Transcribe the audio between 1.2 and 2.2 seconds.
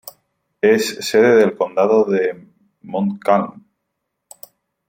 del condado